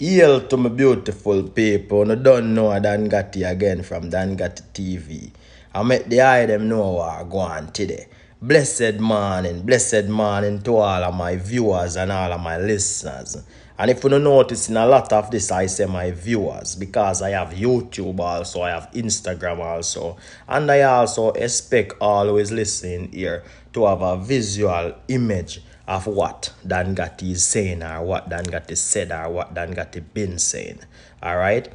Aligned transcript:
Hail 0.00 0.48
to 0.48 0.56
my 0.56 0.70
beautiful 0.70 1.42
people. 1.42 2.06
No 2.06 2.16
don't 2.16 2.54
know 2.54 2.72
Dan 2.80 3.04
Gatti 3.04 3.44
again 3.44 3.82
from 3.82 4.08
Dan 4.08 4.34
Gatti 4.34 4.64
TV. 4.72 5.30
I 5.74 5.82
make 5.82 6.06
the 6.08 6.22
eye 6.22 6.46
them 6.46 6.70
know 6.70 6.92
what 6.92 7.20
I 7.20 7.24
go 7.28 7.40
on 7.40 7.70
today. 7.72 8.06
Blessed 8.42 8.98
morning, 8.98 9.60
blessed 9.60 10.06
morning 10.08 10.62
to 10.62 10.76
all 10.76 11.04
of 11.04 11.14
my 11.14 11.36
viewers 11.36 11.96
and 11.96 12.10
all 12.10 12.32
of 12.32 12.40
my 12.40 12.56
listeners. 12.56 13.36
And 13.78 13.90
if 13.90 14.02
you 14.02 14.08
don't 14.08 14.24
notice 14.24 14.70
in 14.70 14.78
a 14.78 14.86
lot 14.86 15.12
of 15.12 15.30
this, 15.30 15.50
I 15.50 15.66
say 15.66 15.84
my 15.84 16.10
viewers 16.12 16.74
because 16.74 17.20
I 17.20 17.32
have 17.32 17.50
YouTube 17.50 18.18
also, 18.18 18.62
I 18.62 18.70
have 18.70 18.90
Instagram 18.92 19.58
also, 19.58 20.16
and 20.48 20.70
I 20.70 20.80
also 20.80 21.32
expect 21.32 21.92
always 22.00 22.50
listening 22.50 23.12
here 23.12 23.44
to 23.74 23.84
have 23.84 24.00
a 24.00 24.16
visual 24.16 24.94
image 25.08 25.60
of 25.86 26.06
what 26.06 26.50
Dan 26.66 26.94
Gatti 26.94 27.32
is 27.32 27.44
saying 27.44 27.82
or 27.82 28.02
what 28.02 28.30
Dan 28.30 28.44
Gatti 28.44 28.74
said 28.74 29.12
or 29.12 29.28
what 29.28 29.52
Dan 29.52 29.72
Gatti 29.72 30.00
been 30.00 30.38
saying. 30.38 30.78
Alright? 31.22 31.70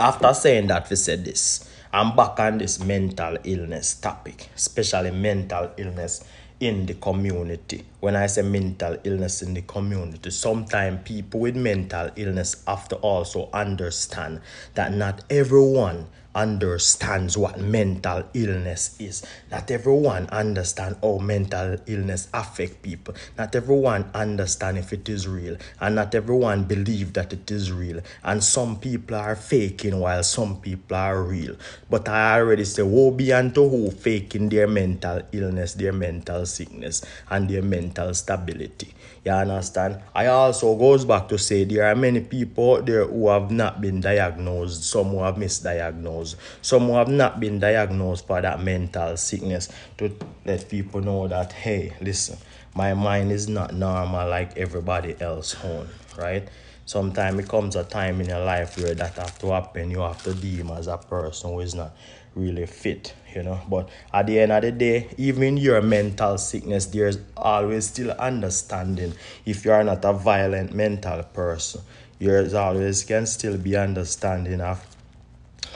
After 0.00 0.32
saying 0.32 0.68
that, 0.68 0.88
we 0.88 0.96
said 0.96 1.26
this. 1.26 1.68
I'm 1.94 2.16
back 2.16 2.40
on 2.40 2.58
this 2.58 2.80
mental 2.80 3.38
illness 3.44 3.94
topic, 3.94 4.48
especially 4.56 5.12
mental 5.12 5.70
illness 5.76 6.24
in 6.58 6.86
the 6.86 6.94
community. 6.94 7.84
When 8.00 8.16
I 8.16 8.26
say 8.26 8.42
mental 8.42 8.98
illness 9.04 9.42
in 9.42 9.54
the 9.54 9.62
community, 9.62 10.32
sometimes 10.32 11.02
people 11.04 11.38
with 11.38 11.54
mental 11.54 12.10
illness 12.16 12.64
have 12.66 12.88
to 12.88 12.96
also 12.96 13.48
understand 13.52 14.40
that 14.74 14.92
not 14.92 15.22
everyone 15.30 16.08
understands 16.34 17.36
what 17.36 17.60
mental 17.60 18.24
illness 18.34 18.96
is. 18.98 19.24
Not 19.50 19.70
everyone 19.70 20.26
understand 20.28 20.96
how 21.02 21.18
mental 21.18 21.76
illness 21.86 22.28
affect 22.34 22.82
people. 22.82 23.14
Not 23.38 23.54
everyone 23.54 24.10
understand 24.14 24.78
if 24.78 24.92
it 24.92 25.08
is 25.08 25.28
real. 25.28 25.56
And 25.80 25.94
not 25.94 26.14
everyone 26.14 26.64
believe 26.64 27.12
that 27.14 27.32
it 27.32 27.50
is 27.50 27.72
real. 27.72 28.00
And 28.22 28.42
some 28.42 28.76
people 28.78 29.16
are 29.16 29.36
faking 29.36 29.98
while 29.98 30.22
some 30.22 30.60
people 30.60 30.96
are 30.96 31.22
real. 31.22 31.56
But 31.88 32.08
I 32.08 32.40
already 32.40 32.64
say, 32.64 32.82
woe 32.82 33.10
be 33.10 33.32
unto 33.32 33.68
who 33.68 33.90
faking 33.90 34.48
their 34.48 34.66
mental 34.66 35.22
illness, 35.32 35.74
their 35.74 35.92
mental 35.92 36.46
sickness, 36.46 37.04
and 37.30 37.48
their 37.48 37.62
mental 37.62 38.12
stability. 38.14 38.94
You 39.24 39.32
understand? 39.32 40.02
I 40.14 40.26
also 40.26 40.76
goes 40.76 41.06
back 41.06 41.28
to 41.28 41.38
say 41.38 41.64
there 41.64 41.86
are 41.86 41.96
many 41.96 42.20
people 42.20 42.76
out 42.76 42.86
there 42.86 43.06
who 43.06 43.28
have 43.28 43.50
not 43.50 43.80
been 43.80 44.02
diagnosed, 44.02 44.84
some 44.84 45.16
who 45.16 45.22
have 45.22 45.36
misdiagnosed, 45.36 46.23
some 46.62 46.86
who 46.86 46.94
have 46.94 47.08
not 47.08 47.40
been 47.40 47.58
diagnosed 47.58 48.26
for 48.26 48.40
that 48.40 48.60
mental 48.62 49.16
sickness 49.16 49.68
to 49.98 50.14
let 50.44 50.68
people 50.68 51.00
know 51.00 51.28
that 51.28 51.52
hey, 51.52 51.92
listen, 52.00 52.38
my 52.74 52.94
mind 52.94 53.30
is 53.30 53.48
not 53.48 53.74
normal 53.74 54.28
like 54.28 54.56
everybody 54.56 55.14
else 55.20 55.56
own, 55.64 55.88
right? 56.18 56.48
Sometimes 56.86 57.38
it 57.38 57.48
comes 57.48 57.76
a 57.76 57.84
time 57.84 58.20
in 58.20 58.28
your 58.28 58.44
life 58.44 58.76
where 58.76 58.94
that 58.94 59.14
have 59.14 59.38
to 59.38 59.52
happen. 59.52 59.90
You 59.90 60.00
have 60.00 60.22
to 60.24 60.34
deem 60.34 60.70
as 60.70 60.86
a 60.86 60.98
person 60.98 61.52
who 61.52 61.60
is 61.60 61.74
not 61.74 61.96
really 62.34 62.66
fit, 62.66 63.14
you 63.34 63.42
know. 63.42 63.60
But 63.68 63.88
at 64.12 64.26
the 64.26 64.40
end 64.40 64.52
of 64.52 64.62
the 64.62 64.72
day, 64.72 65.08
even 65.16 65.56
your 65.56 65.80
mental 65.80 66.36
sickness, 66.36 66.86
there's 66.86 67.18
always 67.36 67.86
still 67.86 68.10
understanding. 68.10 69.14
If 69.46 69.64
you 69.64 69.72
are 69.72 69.84
not 69.84 70.04
a 70.04 70.12
violent 70.12 70.74
mental 70.74 71.22
person, 71.22 71.80
there's 72.18 72.54
always 72.54 73.02
can 73.04 73.26
still 73.26 73.56
be 73.56 73.76
understanding 73.76 74.60
of 74.60 74.84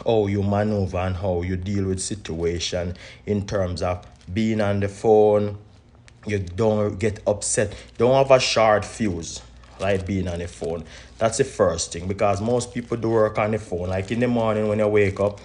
how 0.04 0.26
you 0.26 0.42
maneuver 0.42 0.98
and 0.98 1.16
how 1.16 1.42
you 1.42 1.56
deal 1.56 1.86
with 1.86 2.00
situation 2.00 2.96
in 3.26 3.46
terms 3.46 3.82
of 3.82 4.06
being 4.32 4.60
on 4.60 4.80
the 4.80 4.88
phone. 4.88 5.58
You 6.26 6.38
don't 6.40 6.98
get 6.98 7.20
upset. 7.26 7.74
Don't 7.96 8.14
have 8.14 8.30
a 8.30 8.40
short 8.40 8.84
fuse 8.84 9.40
like 9.80 10.06
being 10.06 10.28
on 10.28 10.40
the 10.40 10.48
phone. 10.48 10.84
That's 11.18 11.38
the 11.38 11.44
first 11.44 11.92
thing 11.92 12.08
because 12.08 12.40
most 12.40 12.74
people 12.74 12.96
do 12.96 13.10
work 13.10 13.38
on 13.38 13.52
the 13.52 13.58
phone. 13.58 13.88
Like 13.88 14.10
in 14.10 14.20
the 14.20 14.28
morning 14.28 14.68
when 14.68 14.78
you 14.78 14.88
wake 14.88 15.20
up 15.20 15.40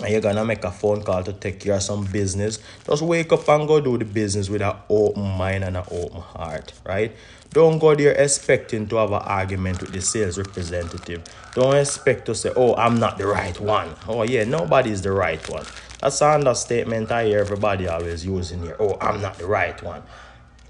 and 0.00 0.10
you're 0.10 0.20
gonna 0.20 0.44
make 0.44 0.64
a 0.64 0.70
phone 0.70 1.02
call 1.02 1.22
to 1.24 1.32
take 1.32 1.60
care 1.60 1.74
of 1.74 1.82
some 1.82 2.04
business, 2.06 2.58
just 2.86 3.02
wake 3.02 3.32
up 3.32 3.48
and 3.48 3.66
go 3.66 3.80
do 3.80 3.98
the 3.98 4.04
business 4.04 4.48
with 4.48 4.62
an 4.62 4.74
open 4.88 5.22
mind 5.22 5.64
and 5.64 5.76
an 5.76 5.84
open 5.90 6.20
heart, 6.20 6.72
right? 6.84 7.12
Don't 7.50 7.78
go 7.78 7.94
there 7.94 8.12
expecting 8.12 8.86
to 8.88 8.96
have 8.96 9.10
an 9.10 9.22
argument 9.22 9.80
with 9.80 9.92
the 9.92 10.00
sales 10.02 10.36
representative. 10.36 11.22
Don't 11.54 11.76
expect 11.76 12.26
to 12.26 12.34
say, 12.34 12.52
oh, 12.54 12.74
I'm 12.74 12.98
not 13.00 13.16
the 13.16 13.26
right 13.26 13.58
one. 13.58 13.94
Oh, 14.06 14.22
yeah, 14.22 14.44
nobody's 14.44 15.00
the 15.00 15.12
right 15.12 15.48
one. 15.48 15.64
That's 16.00 16.20
an 16.20 16.34
understatement 16.34 17.10
I 17.10 17.24
hear 17.24 17.38
everybody 17.38 17.88
always 17.88 18.24
using 18.24 18.62
here. 18.62 18.76
Oh, 18.78 18.98
I'm 19.00 19.22
not 19.22 19.38
the 19.38 19.46
right 19.46 19.82
one. 19.82 20.02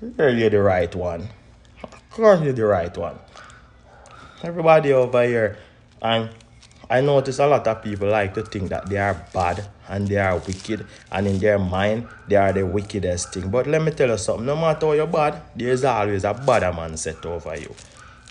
You're 0.00 0.50
the 0.50 0.62
right 0.62 0.94
one 0.94 1.28
course 2.18 2.42
you're 2.42 2.52
the 2.52 2.64
right 2.64 2.96
one. 2.96 3.16
Everybody 4.42 4.92
over 4.92 5.22
here, 5.22 5.56
and 6.02 6.30
I 6.90 7.02
notice 7.02 7.38
a 7.38 7.46
lot 7.46 7.66
of 7.66 7.82
people 7.82 8.08
like 8.08 8.32
to 8.34 8.42
think 8.42 8.70
that 8.70 8.88
they 8.88 8.96
are 8.96 9.26
bad 9.34 9.66
and 9.88 10.08
they 10.08 10.16
are 10.16 10.38
wicked, 10.38 10.86
and 11.12 11.26
in 11.26 11.38
their 11.38 11.58
mind, 11.58 12.08
they 12.28 12.36
are 12.36 12.52
the 12.52 12.64
wickedest 12.64 13.34
thing. 13.34 13.50
But 13.50 13.66
let 13.66 13.82
me 13.82 13.90
tell 13.90 14.08
you 14.08 14.18
something 14.18 14.46
no 14.46 14.56
matter 14.56 14.86
how 14.86 14.92
you're 14.92 15.06
bad, 15.06 15.42
there's 15.54 15.84
always 15.84 16.24
a 16.24 16.32
bad 16.32 16.74
man 16.74 16.96
set 16.96 17.24
over 17.26 17.58
you, 17.58 17.74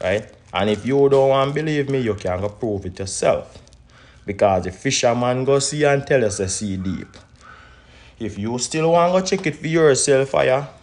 right? 0.02 0.28
And 0.54 0.70
if 0.70 0.86
you 0.86 1.08
don't 1.10 1.30
want 1.30 1.50
to 1.50 1.62
believe 1.62 1.90
me, 1.90 2.00
you 2.00 2.16
can 2.16 2.42
go 2.42 2.50
prove 2.50 2.86
it 2.86 2.98
yourself. 2.98 3.58
Because 4.26 4.64
the 4.64 4.72
fisherman 4.72 5.46
go 5.46 5.60
see 5.60 5.86
and 5.86 6.06
tell 6.06 6.26
us 6.26 6.38
to 6.38 6.50
sea 6.50 6.78
deep. 6.78 7.16
If 8.20 8.38
you 8.38 8.58
still 8.58 8.92
want 8.92 9.14
to 9.14 9.22
go 9.22 9.26
check 9.26 9.46
it 9.46 9.56
for 9.56 9.68
yourself, 9.68 10.34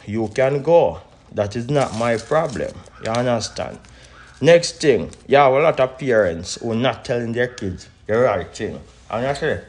you 0.07 0.29
can 0.29 0.63
go. 0.63 1.01
That 1.33 1.57
is 1.57 1.69
not 1.69 1.99
my 1.99 2.17
problem. 2.19 2.73
You 3.05 3.11
understand? 3.11 3.81
Next 4.45 4.79
thing, 4.83 5.11
you 5.27 5.39
have 5.39 5.55
a 5.55 5.59
lot 5.59 5.81
of 5.81 5.99
parents 5.99 6.57
who 6.61 6.73
are 6.73 6.75
not 6.75 7.03
telling 7.03 7.33
their 7.33 7.47
kids 7.47 7.89
the 8.07 8.19
right 8.19 8.55
thing. 8.55 8.79
And 9.11 9.35
say, 9.39 9.65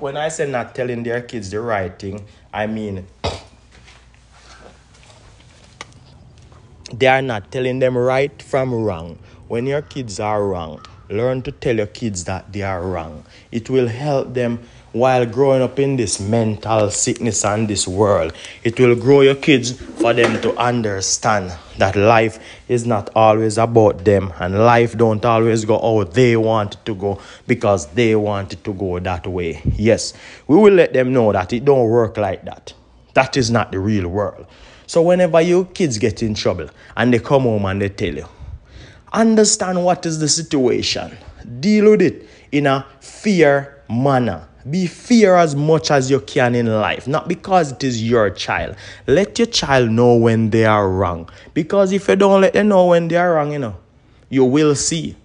when 0.00 0.16
I 0.16 0.30
say 0.30 0.50
not 0.50 0.74
telling 0.74 1.02
their 1.02 1.20
kids 1.20 1.50
the 1.50 1.60
right 1.60 1.92
thing, 1.98 2.24
I 2.54 2.66
mean 2.66 3.06
they 6.90 7.06
are 7.06 7.20
not 7.20 7.52
telling 7.52 7.80
them 7.80 7.98
right 7.98 8.40
from 8.40 8.72
wrong. 8.72 9.18
When 9.46 9.66
your 9.66 9.82
kids 9.82 10.18
are 10.18 10.42
wrong, 10.42 10.80
learn 11.08 11.42
to 11.42 11.52
tell 11.52 11.76
your 11.76 11.86
kids 11.86 12.24
that 12.24 12.52
they 12.52 12.62
are 12.62 12.82
wrong. 12.82 13.24
It 13.50 13.68
will 13.70 13.88
help 13.88 14.34
them 14.34 14.60
while 14.92 15.24
growing 15.24 15.62
up 15.62 15.78
in 15.78 15.96
this 15.96 16.20
mental 16.20 16.90
sickness 16.90 17.44
and 17.44 17.68
this 17.68 17.88
world. 17.88 18.32
It 18.62 18.78
will 18.78 18.94
grow 18.94 19.22
your 19.22 19.34
kids 19.34 19.72
for 19.72 20.12
them 20.12 20.40
to 20.42 20.54
understand 20.56 21.52
that 21.78 21.96
life 21.96 22.38
is 22.68 22.86
not 22.86 23.10
always 23.14 23.58
about 23.58 24.04
them 24.04 24.32
and 24.38 24.64
life 24.64 24.96
don't 24.96 25.24
always 25.24 25.64
go 25.64 25.78
how 25.80 26.04
they 26.04 26.36
want 26.36 26.74
it 26.74 26.84
to 26.84 26.94
go 26.94 27.20
because 27.46 27.86
they 27.88 28.14
want 28.14 28.52
it 28.52 28.64
to 28.64 28.74
go 28.74 28.98
that 28.98 29.26
way. 29.26 29.62
Yes, 29.76 30.12
we 30.46 30.56
will 30.56 30.74
let 30.74 30.92
them 30.92 31.12
know 31.12 31.32
that 31.32 31.52
it 31.52 31.64
don't 31.64 31.88
work 31.88 32.16
like 32.18 32.44
that. 32.44 32.74
That 33.14 33.36
is 33.36 33.50
not 33.50 33.72
the 33.72 33.78
real 33.78 34.08
world. 34.08 34.46
So 34.86 35.00
whenever 35.00 35.40
your 35.40 35.64
kids 35.64 35.96
get 35.96 36.22
in 36.22 36.34
trouble 36.34 36.68
and 36.96 37.14
they 37.14 37.18
come 37.18 37.42
home 37.42 37.64
and 37.64 37.80
they 37.80 37.88
tell 37.88 38.14
you, 38.14 38.26
understand 39.12 39.84
what 39.84 40.06
is 40.06 40.18
the 40.18 40.28
situation. 40.28 41.16
Deal 41.60 41.90
with 41.90 42.02
it 42.02 42.28
in 42.50 42.66
a 42.66 42.86
fair 43.00 43.82
manner 43.88 44.48
be 44.68 44.86
fair 44.86 45.36
as 45.36 45.56
much 45.56 45.90
as 45.90 46.10
you 46.10 46.20
can 46.20 46.54
in 46.54 46.66
life, 46.66 47.08
not 47.08 47.28
because 47.28 47.72
it 47.72 47.82
is 47.82 48.02
your 48.02 48.30
child. 48.30 48.76
Let 49.06 49.38
your 49.38 49.46
child 49.46 49.90
know 49.90 50.14
when 50.14 50.50
they 50.50 50.64
are 50.64 50.88
wrong. 50.88 51.28
Because 51.54 51.92
if 51.92 52.08
you 52.08 52.16
don't 52.16 52.40
let 52.40 52.52
them 52.52 52.68
know 52.68 52.86
when 52.86 53.08
they 53.08 53.16
are 53.16 53.34
wrong, 53.34 53.52
you 53.52 53.58
know, 53.58 53.76
you 54.28 54.44
will 54.44 54.74
see. 54.74 55.16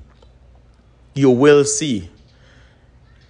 You 1.13 1.29
will 1.29 1.63
see. 1.65 2.09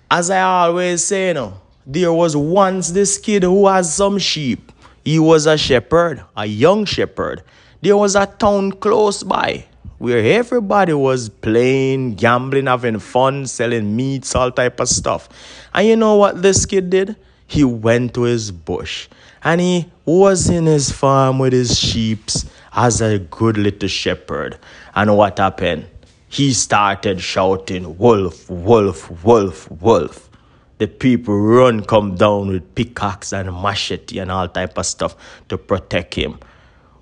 As 0.09 0.29
I 0.29 0.41
always 0.41 1.03
say, 1.03 1.29
you 1.29 1.33
know, 1.33 1.59
there 1.85 2.13
was 2.13 2.35
once 2.35 2.91
this 2.91 3.17
kid 3.17 3.43
who 3.43 3.67
has 3.67 3.93
some 3.93 4.17
sheep. 4.17 4.71
He 5.03 5.19
was 5.19 5.45
a 5.45 5.57
shepherd, 5.57 6.23
a 6.35 6.45
young 6.45 6.85
shepherd. 6.85 7.43
There 7.81 7.95
was 7.95 8.15
a 8.15 8.25
town 8.25 8.73
close 8.73 9.23
by 9.23 9.65
where 9.97 10.19
everybody 10.37 10.93
was 10.93 11.29
playing, 11.29 12.15
gambling, 12.15 12.67
having 12.67 12.99
fun, 12.99 13.47
selling 13.47 13.95
meats, 13.95 14.35
all 14.35 14.51
type 14.51 14.79
of 14.79 14.87
stuff. 14.87 15.27
And 15.73 15.87
you 15.87 15.95
know 15.95 16.15
what 16.15 16.41
this 16.41 16.65
kid 16.65 16.89
did? 16.89 17.15
He 17.47 17.63
went 17.63 18.13
to 18.15 18.23
his 18.23 18.51
bush 18.51 19.07
and 19.43 19.61
he 19.61 19.89
was 20.05 20.49
in 20.49 20.65
his 20.65 20.91
farm 20.91 21.39
with 21.39 21.53
his 21.53 21.79
sheep 21.79 22.29
as 22.73 23.01
a 23.01 23.19
good 23.19 23.57
little 23.57 23.89
shepherd. 23.89 24.57
And 24.95 25.17
what 25.17 25.39
happened? 25.39 25.87
He 26.29 26.53
started 26.53 27.21
shouting, 27.21 27.97
Wolf, 27.97 28.49
wolf, 28.49 29.23
wolf, 29.23 29.71
wolf. 29.71 30.29
The 30.77 30.87
people 30.87 31.39
run 31.39 31.83
come 31.85 32.15
down 32.15 32.49
with 32.49 32.75
pickaxe 32.75 33.33
and 33.33 33.51
machete 33.51 34.19
and 34.19 34.29
all 34.29 34.47
type 34.47 34.77
of 34.77 34.85
stuff 34.85 35.15
to 35.49 35.57
protect 35.57 36.13
him. 36.13 36.39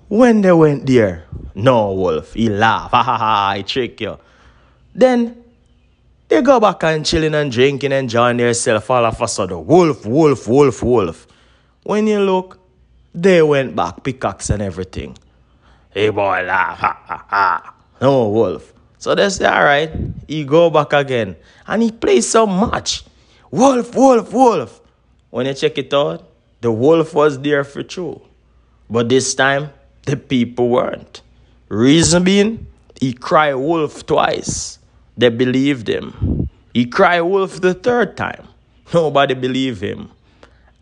When 0.08 0.40
they 0.40 0.52
went 0.52 0.86
there, 0.86 1.24
no 1.54 1.92
wolf, 1.92 2.34
he 2.34 2.48
laugh, 2.48 2.90
ha 2.92 3.02
ha 3.02 3.18
ha, 3.18 3.48
I 3.50 3.62
trick 3.62 4.00
you. 4.00 4.18
Then 4.94 5.42
they 6.28 6.42
go 6.42 6.60
back 6.60 6.82
and 6.84 7.04
chilling 7.04 7.34
and 7.34 7.50
drinking, 7.50 7.92
and 7.92 8.04
enjoying 8.04 8.36
themselves 8.36 8.88
all 8.88 9.04
of 9.04 9.20
a 9.20 9.28
sudden. 9.28 9.66
Wolf, 9.66 10.06
wolf, 10.06 10.46
wolf, 10.46 10.82
wolf. 10.82 11.26
When 11.82 12.06
you 12.06 12.20
look, 12.20 12.58
they 13.14 13.42
went 13.42 13.74
back, 13.74 14.02
pickaxe 14.02 14.50
and 14.50 14.62
everything. 14.62 15.16
Hey 15.90 16.10
boy, 16.10 16.44
laugh, 16.44 16.78
ha 16.78 17.00
ha 17.04 17.24
ha. 17.28 17.74
No 18.00 18.28
wolf. 18.28 18.72
So 18.98 19.14
they 19.14 19.28
say, 19.28 19.46
all 19.46 19.64
right, 19.64 19.90
he 20.26 20.44
go 20.44 20.70
back 20.70 20.92
again. 20.92 21.36
And 21.66 21.82
he 21.82 21.90
plays 21.90 22.28
so 22.28 22.46
much. 22.46 23.04
Wolf, 23.50 23.94
wolf, 23.94 24.32
wolf. 24.32 24.80
When 25.30 25.46
you 25.46 25.54
check 25.54 25.78
it 25.78 25.92
out, 25.94 26.28
the 26.60 26.72
wolf 26.72 27.14
was 27.14 27.38
there 27.40 27.64
for 27.64 27.82
true. 27.82 28.20
But 28.88 29.08
this 29.08 29.34
time, 29.34 29.70
the 30.06 30.16
people 30.16 30.70
weren't. 30.70 31.20
Reason 31.68 32.24
being, 32.24 32.66
he 32.98 33.12
cried 33.12 33.54
wolf 33.54 34.06
twice. 34.06 34.78
They 35.16 35.28
believed 35.28 35.88
him. 35.88 36.48
He 36.72 36.86
cried 36.86 37.22
wolf 37.22 37.60
the 37.60 37.74
third 37.74 38.16
time. 38.16 38.48
Nobody 38.94 39.34
believed 39.34 39.82
him. 39.82 40.10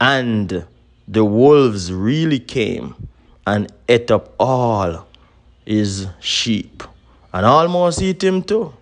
And 0.00 0.66
the 1.08 1.24
wolves 1.24 1.92
really 1.92 2.38
came 2.38 2.94
and 3.46 3.72
ate 3.88 4.10
up 4.10 4.34
all 4.38 5.06
his 5.64 6.06
sheep 6.20 6.82
and 7.32 7.46
almost 7.46 8.02
eat 8.02 8.22
him 8.22 8.42
too. 8.42 8.74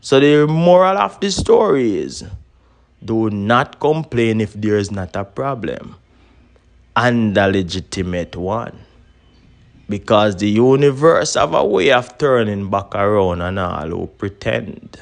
So 0.00 0.18
the 0.18 0.46
moral 0.46 0.98
of 0.98 1.20
the 1.20 1.30
story 1.30 1.98
is 1.98 2.24
do 3.04 3.30
not 3.30 3.78
complain 3.80 4.40
if 4.40 4.54
there 4.54 4.76
is 4.78 4.90
not 4.90 5.14
a 5.14 5.24
problem 5.24 5.96
and 6.96 7.36
a 7.36 7.48
legitimate 7.48 8.36
one. 8.36 8.78
Because 9.90 10.36
the 10.36 10.48
universe 10.48 11.34
have 11.34 11.52
a 11.52 11.64
way 11.64 11.90
of 11.90 12.16
turning 12.16 12.70
back 12.70 12.94
around 12.94 13.42
and 13.42 13.58
all 13.58 13.88
who 13.88 14.06
pretend. 14.06 14.96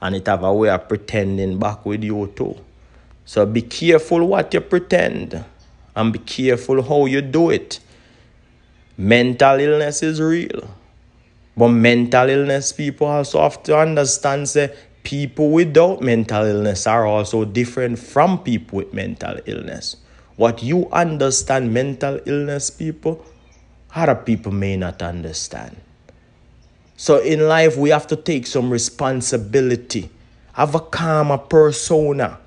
And 0.00 0.16
it 0.16 0.26
have 0.26 0.42
a 0.42 0.52
way 0.52 0.70
of 0.70 0.88
pretending 0.88 1.58
back 1.58 1.84
with 1.84 2.02
you 2.02 2.32
too. 2.34 2.56
So 3.26 3.44
be 3.44 3.60
careful 3.60 4.26
what 4.26 4.54
you 4.54 4.62
pretend 4.62 5.44
and 5.94 6.12
be 6.12 6.18
careful 6.20 6.82
how 6.82 7.04
you 7.04 7.20
do 7.20 7.50
it. 7.50 7.80
Mental 8.96 9.60
illness 9.60 10.02
is 10.02 10.18
real. 10.20 10.70
But 11.56 11.68
mental 11.68 12.30
illness 12.30 12.72
people 12.72 13.08
also 13.08 13.42
have 13.42 13.62
to 13.64 13.78
understand 13.78 14.48
say 14.48 14.74
people 15.02 15.50
without 15.50 16.00
mental 16.00 16.44
illness 16.44 16.86
are 16.86 17.06
also 17.06 17.44
different 17.44 17.98
from 17.98 18.38
people 18.42 18.78
with 18.78 18.94
mental 18.94 19.36
illness. 19.46 19.96
What 20.36 20.62
you 20.62 20.88
understand 20.90 21.72
mental 21.72 22.20
illness 22.26 22.70
people, 22.70 23.24
other 23.96 24.14
people 24.14 24.52
may 24.52 24.76
not 24.76 25.02
understand. 25.02 25.76
So 26.96 27.18
in 27.18 27.48
life 27.48 27.76
we 27.76 27.90
have 27.90 28.06
to 28.08 28.16
take 28.16 28.46
some 28.46 28.70
responsibility. 28.70 30.10
Have 30.52 30.74
a 30.74 30.80
calmer 30.80 31.38
persona. 31.38 32.38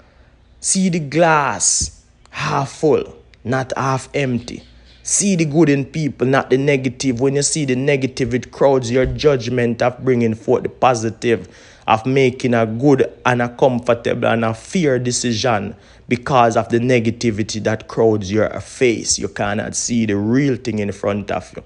See 0.61 0.89
the 0.89 0.99
glass 0.99 2.03
half 2.29 2.71
full, 2.71 3.15
not 3.43 3.73
half 3.75 4.09
empty. 4.13 4.63
See 5.03 5.35
the 5.35 5.45
good 5.45 5.69
in 5.69 5.85
people, 5.85 6.27
not 6.27 6.51
the 6.51 6.57
negative. 6.57 7.19
When 7.19 7.35
you 7.35 7.41
see 7.41 7.65
the 7.65 7.75
negative, 7.75 8.33
it 8.35 8.51
crowds 8.51 8.91
your 8.91 9.07
judgment 9.07 9.81
of 9.81 10.03
bringing 10.03 10.35
forth 10.35 10.63
the 10.63 10.69
positive, 10.69 11.47
of 11.89 12.06
making 12.06 12.53
a 12.53 12.68
good 12.68 13.12
and 13.25 13.41
a 13.41 13.50
comfortable 13.50 14.27
and 14.27 14.45
a 14.45 14.53
fair 14.53 15.00
decision 15.00 15.75
because 16.07 16.56
of 16.56 16.69
the 16.69 16.77
negativity 16.77 17.62
that 17.63 17.88
crowds 17.88 18.31
your 18.31 18.47
face. 18.62 19.18
You 19.18 19.27
cannot 19.27 19.75
see 19.75 20.06
the 20.06 20.15
real 20.15 20.56
thing 20.56 20.77
in 20.77 20.91
front 20.91 21.31
of 21.31 21.51
you. 21.56 21.63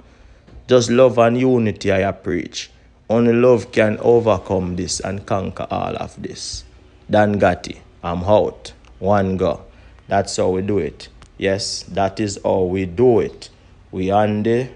Just 0.69 0.89
love 0.89 1.17
and 1.17 1.37
unity 1.37 1.91
I 1.91 2.09
preach. 2.13 2.71
Only 3.09 3.33
love 3.33 3.73
can 3.73 3.97
overcome 3.99 4.77
this 4.77 5.01
and 5.01 5.25
conquer 5.25 5.67
all 5.69 5.97
of 5.97 6.15
this. 6.23 6.63
Dan 7.09 7.33
Gatti, 7.33 7.81
I'm 8.01 8.23
out. 8.23 8.71
One 8.99 9.35
go. 9.35 9.65
That's 10.07 10.37
how 10.37 10.51
we 10.51 10.61
do 10.61 10.77
it. 10.79 11.09
Yes, 11.37 11.83
that 11.89 12.21
is 12.21 12.39
how 12.45 12.63
we 12.63 12.85
do 12.85 13.19
it. 13.19 13.49
We 13.91 14.09
on 14.09 14.43
the 14.43 14.69